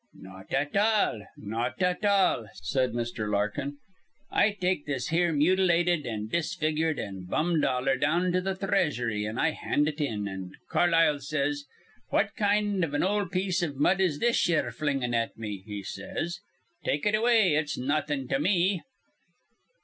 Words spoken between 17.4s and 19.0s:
it's nawthin' to me.'"